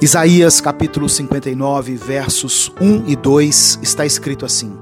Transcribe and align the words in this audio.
Isaías 0.00 0.60
capítulo 0.60 1.08
59, 1.08 1.96
versos 1.96 2.70
1 2.80 3.08
e 3.08 3.16
2 3.16 3.80
está 3.82 4.06
escrito 4.06 4.46
assim: 4.46 4.78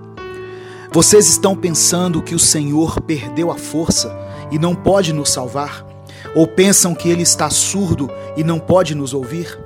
Vocês 0.93 1.27
estão 1.27 1.57
pensando 1.57 2.21
que 2.21 2.35
o 2.35 2.39
Senhor 2.39 3.00
perdeu 3.00 3.50
a 3.50 3.57
força 3.57 4.14
e 4.50 4.59
não 4.59 4.75
pode 4.75 5.14
nos 5.14 5.30
salvar? 5.30 5.87
Ou 6.34 6.46
pensam 6.46 6.95
que 6.95 7.09
ele 7.09 7.23
está 7.23 7.48
surdo 7.48 8.11
e 8.37 8.45
não 8.45 8.59
pode 8.59 8.95
nos 8.95 9.14
ouvir? 9.14 9.59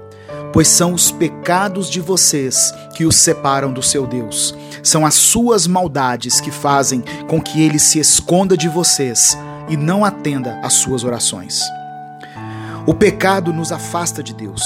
Pois 0.53 0.69
são 0.69 0.95
os 0.95 1.11
pecados 1.11 1.91
de 1.91 2.01
vocês 2.01 2.73
que 2.95 3.05
os 3.05 3.17
separam 3.17 3.73
do 3.73 3.83
seu 3.83 4.07
Deus. 4.07 4.55
São 4.85 5.05
as 5.05 5.15
suas 5.15 5.67
maldades 5.67 6.41
que 6.41 6.53
fazem 6.53 7.03
com 7.27 7.43
que 7.43 7.61
ele 7.61 7.81
se 7.81 7.99
esconda 7.99 8.57
de 8.57 8.69
vocês 8.69 9.37
e 9.69 9.77
não 9.77 10.05
atenda 10.05 10.61
às 10.63 10.75
suas 10.75 11.03
orações. 11.03 11.61
O 12.87 12.95
pecado 12.95 13.53
nos 13.53 13.73
afasta 13.73 14.23
de 14.23 14.33
Deus. 14.33 14.63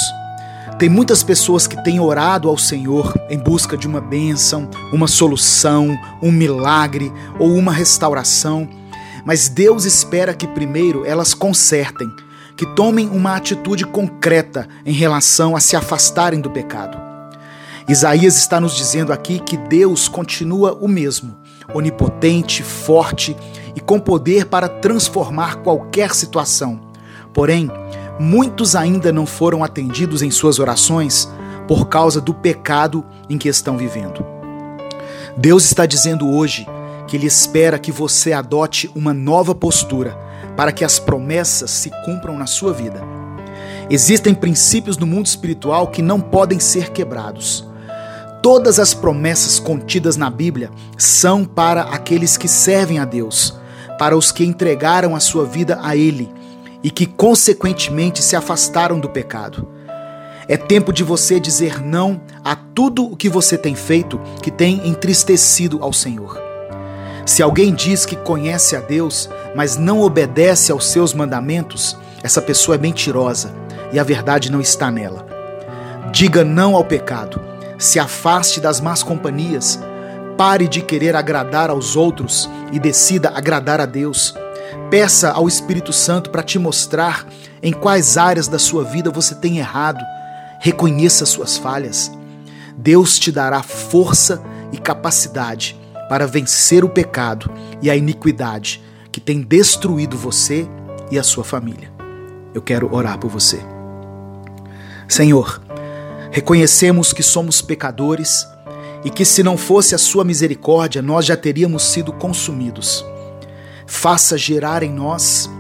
Tem 0.79 0.89
muitas 0.89 1.23
pessoas 1.23 1.69
que 1.69 1.83
têm 1.85 2.01
orado 2.01 2.49
ao 2.49 2.59
Senhor 2.59 3.15
em 3.31 3.39
busca 3.39 3.77
de 3.77 3.87
uma 3.87 4.01
bênção, 4.01 4.69
uma 4.93 5.07
solução, 5.07 5.97
um 6.21 6.33
milagre 6.33 7.13
ou 7.39 7.55
uma 7.55 7.73
restauração, 7.73 8.69
mas 9.25 9.49
Deus 9.49 9.85
espera 9.85 10.35
que 10.35 10.49
primeiro 10.49 11.07
elas 11.07 11.33
consertem, 11.33 12.09
que 12.57 12.67
tomem 12.75 13.09
uma 13.09 13.37
atitude 13.37 13.87
concreta 13.87 14.69
em 14.85 14.93
relação 14.93 15.55
a 15.55 15.61
se 15.61 15.77
afastarem 15.77 16.41
do 16.41 16.51
pecado. 16.51 17.01
Isaías 17.89 18.37
está 18.37 18.61
nos 18.61 18.77
dizendo 18.77 19.13
aqui 19.13 19.39
que 19.39 19.57
Deus 19.57 20.09
continua 20.09 20.77
o 20.81 20.89
mesmo, 20.89 21.37
onipotente, 21.73 22.65
forte 22.65 23.37
e 23.77 23.81
com 23.81 24.01
poder 24.01 24.47
para 24.47 24.69
transformar 24.69 25.57
qualquer 25.57 26.15
situação. 26.15 26.81
Porém, 27.33 27.71
muitos 28.19 28.77
ainda 28.77 29.13
não 29.13 29.27
foram 29.27 29.65
atendidos 29.65 30.23
em 30.23 30.31
suas 30.31 30.59
orações 30.59 31.29
por 31.67 31.89
causa 31.89 32.21
do 32.21 32.35
pecado 32.35 33.05
em 33.29 33.39
que 33.39 33.49
estão 33.49 33.77
vivendo. 33.77 34.25
Deus 35.37 35.65
está 35.65 35.87
dizendo 35.87 36.31
hoje 36.31 36.67
que 37.07 37.17
Ele 37.17 37.27
espera 37.27 37.79
que 37.79 37.91
você 37.91 38.33
adote 38.33 38.91
uma 38.95 39.13
nova 39.13 39.55
postura 39.55 40.17
para 40.57 40.73
que 40.73 40.85
as 40.85 40.99
promessas 40.99 41.71
se 41.71 41.91
cumpram 42.05 42.37
na 42.37 42.47
sua 42.47 42.73
vida. 42.73 43.03
Existem 43.91 44.35
princípios 44.35 44.97
no 44.97 45.07
mundo 45.07 45.27
espiritual 45.27 45.89
que 45.89 46.01
não 46.01 46.21
podem 46.21 46.59
ser 46.59 46.91
quebrados. 46.91 47.67
Todas 48.43 48.79
as 48.79 48.95
promessas 48.95 49.59
contidas 49.59 50.17
na 50.17 50.31
Bíblia 50.31 50.71
são 50.97 51.45
para 51.45 51.83
aqueles 51.83 52.37
que 52.37 52.47
servem 52.47 52.99
a 52.99 53.05
Deus, 53.05 53.59
para 53.99 54.17
os 54.17 54.31
que 54.31 54.45
entregaram 54.45 55.17
a 55.17 55.21
sua 55.21 55.45
vida 55.45 55.79
a 55.83 55.97
Ele 55.97 56.33
e 56.85 56.91
que, 56.91 57.07
consequentemente, 57.07 58.23
se 58.23 58.37
afastaram 58.37 59.01
do 59.01 59.09
pecado. 59.09 59.67
É 60.47 60.59
tempo 60.59 60.93
de 60.93 61.03
você 61.03 61.41
dizer 61.41 61.83
não 61.83 62.21
a 62.45 62.55
tudo 62.55 63.07
o 63.07 63.17
que 63.17 63.31
você 63.31 63.57
tem 63.57 63.75
feito 63.75 64.21
que 64.43 64.51
tem 64.51 64.87
entristecido 64.87 65.79
ao 65.83 65.95
Senhor. 65.95 66.39
Se 67.25 67.43
alguém 67.43 67.73
diz 67.75 68.05
que 68.05 68.17
conhece 68.17 68.77
a 68.77 68.81
Deus, 68.81 69.31
mas 69.57 69.79
não 69.79 70.03
obedece 70.03 70.71
aos 70.71 70.87
seus 70.87 71.15
mandamentos, 71.15 71.97
essa 72.23 72.43
pessoa 72.43 72.75
é 72.75 72.79
mentirosa 72.79 73.55
e 73.91 73.99
a 73.99 74.05
verdade 74.05 74.53
não 74.53 74.61
está 74.61 74.91
nela. 74.91 75.27
Diga 76.13 76.45
não 76.45 76.77
ao 76.77 76.85
pecado, 76.85 77.41
se 77.79 77.99
afaste 77.99 78.61
das 78.61 78.79
más 78.79 79.03
companhias, 79.03 79.81
pare 80.37 80.69
de 80.69 80.83
querer 80.83 81.17
agradar 81.17 81.71
aos 81.71 81.97
outros 81.97 82.51
e 82.71 82.79
decida 82.79 83.31
agradar 83.31 83.81
a 83.81 83.87
Deus. 83.87 84.35
Peça 84.91 85.31
ao 85.31 85.49
Espírito 85.49 85.93
Santo 85.93 86.31
para 86.31 86.43
te 86.43 86.59
mostrar 86.59 87.27
em 87.63 87.73
quais 87.73 88.17
áreas 88.17 88.47
da 88.49 88.59
sua 88.59 88.85
vida 88.85 89.11
você 89.11 89.35
tem 89.35 89.59
errado. 89.59 90.05
Reconheça 90.61 91.27
suas 91.27 91.57
falhas. 91.57 92.13
Deus 92.77 93.19
te 93.19 93.33
dará 93.33 93.63
força 93.63 94.43
e 94.73 94.79
capacidade 94.79 95.79
para 96.09 96.27
vencer 96.27 96.85
o 96.85 96.89
pecado 96.89 97.51
e 97.81 97.91
a 97.91 97.97
iniquidade 97.97 98.83
que 99.11 99.21
tem 99.21 99.41
destruído 99.41 100.17
você 100.17 100.69
e 101.11 101.19
a 101.19 101.23
sua 101.23 101.45
família. 101.45 101.91
Eu 102.53 102.61
quero 102.61 102.95
orar 102.95 103.19
por 103.19 103.31
você. 103.31 103.61
Senhor, 105.09 105.63
reconhecemos 106.31 107.13
que 107.13 107.23
somos 107.23 107.63
pecadores 107.63 108.47
e 109.05 109.11
que 109.11 109.25
se 109.25 109.43
não 109.43 109.57
fosse 109.57 109.95
a 109.95 109.99
sua 109.99 110.25
misericórdia, 110.25 111.03
nós 111.03 111.25
já 111.25 111.37
teríamos 111.37 111.85
sido 111.85 112.13
consumidos 112.13 113.05
faça 113.87 114.37
gerar 114.39 114.83
em 114.83 114.93
nós 114.93 115.51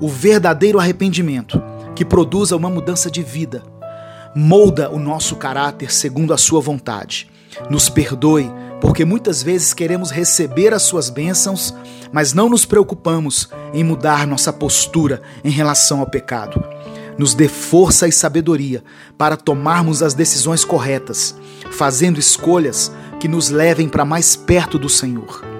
o 0.00 0.08
verdadeiro 0.08 0.78
arrependimento 0.78 1.62
que 1.94 2.04
produza 2.04 2.56
uma 2.56 2.68
mudança 2.68 3.10
de 3.10 3.22
vida. 3.22 3.62
Molda 4.34 4.90
o 4.90 4.98
nosso 4.98 5.36
caráter 5.36 5.92
segundo 5.92 6.34
a 6.34 6.36
sua 6.36 6.60
vontade. 6.60 7.30
Nos 7.70 7.88
perdoe, 7.88 8.50
porque 8.80 9.04
muitas 9.04 9.42
vezes 9.42 9.72
queremos 9.72 10.10
receber 10.10 10.74
as 10.74 10.82
suas 10.82 11.08
bênçãos, 11.08 11.72
mas 12.12 12.32
não 12.32 12.48
nos 12.48 12.64
preocupamos 12.64 13.48
em 13.72 13.84
mudar 13.84 14.26
nossa 14.26 14.52
postura 14.52 15.22
em 15.44 15.50
relação 15.50 16.00
ao 16.00 16.06
pecado. 16.06 16.62
Nos 17.16 17.32
dê 17.32 17.46
força 17.46 18.08
e 18.08 18.12
sabedoria 18.12 18.82
para 19.16 19.36
tomarmos 19.36 20.02
as 20.02 20.14
decisões 20.14 20.64
corretas, 20.64 21.36
fazendo 21.70 22.18
escolhas 22.18 22.90
que 23.20 23.28
nos 23.28 23.50
levem 23.50 23.88
para 23.88 24.04
mais 24.04 24.34
perto 24.34 24.80
do 24.80 24.88
Senhor. 24.88 25.53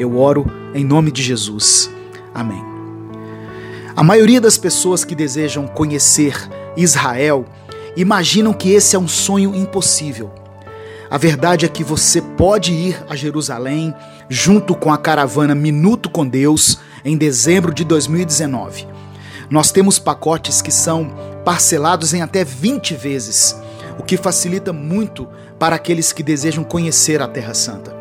Eu 0.00 0.16
oro 0.16 0.50
em 0.74 0.82
nome 0.82 1.12
de 1.12 1.22
Jesus. 1.22 1.90
Amém. 2.34 2.64
A 3.94 4.02
maioria 4.02 4.40
das 4.40 4.56
pessoas 4.56 5.04
que 5.04 5.14
desejam 5.14 5.66
conhecer 5.66 6.34
Israel 6.74 7.44
imaginam 7.94 8.54
que 8.54 8.70
esse 8.70 8.96
é 8.96 8.98
um 8.98 9.06
sonho 9.06 9.54
impossível. 9.54 10.30
A 11.10 11.18
verdade 11.18 11.66
é 11.66 11.68
que 11.68 11.84
você 11.84 12.22
pode 12.22 12.72
ir 12.72 13.04
a 13.10 13.14
Jerusalém 13.14 13.94
junto 14.26 14.74
com 14.74 14.90
a 14.90 14.96
caravana 14.96 15.54
Minuto 15.54 16.08
com 16.08 16.26
Deus 16.26 16.78
em 17.04 17.18
dezembro 17.18 17.74
de 17.74 17.84
2019. 17.84 18.88
Nós 19.50 19.70
temos 19.70 19.98
pacotes 19.98 20.62
que 20.62 20.72
são 20.72 21.12
parcelados 21.44 22.14
em 22.14 22.22
até 22.22 22.42
20 22.42 22.94
vezes, 22.94 23.54
o 23.98 24.02
que 24.02 24.16
facilita 24.16 24.72
muito 24.72 25.28
para 25.58 25.76
aqueles 25.76 26.10
que 26.10 26.22
desejam 26.22 26.64
conhecer 26.64 27.20
a 27.20 27.28
Terra 27.28 27.52
Santa. 27.52 27.99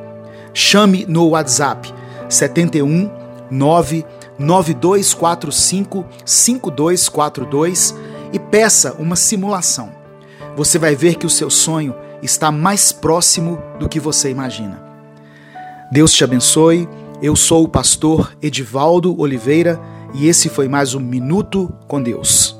Chame 0.53 1.05
no 1.07 1.29
WhatsApp 1.29 1.93
71 2.27 3.09
99245 3.51 6.05
5242 6.25 7.95
e 8.31 8.39
peça 8.39 8.95
uma 8.99 9.15
simulação. 9.15 9.91
Você 10.55 10.77
vai 10.77 10.95
ver 10.95 11.15
que 11.15 11.25
o 11.25 11.29
seu 11.29 11.49
sonho 11.49 11.95
está 12.21 12.51
mais 12.51 12.91
próximo 12.91 13.59
do 13.79 13.89
que 13.89 13.99
você 13.99 14.29
imagina. 14.29 14.79
Deus 15.91 16.13
te 16.13 16.23
abençoe. 16.23 16.87
Eu 17.21 17.35
sou 17.35 17.65
o 17.65 17.69
pastor 17.69 18.31
Edivaldo 18.41 19.19
Oliveira 19.19 19.77
e 20.13 20.27
esse 20.27 20.47
foi 20.49 20.67
mais 20.67 20.93
um 20.93 20.99
Minuto 20.99 21.73
com 21.87 22.01
Deus. 22.01 22.58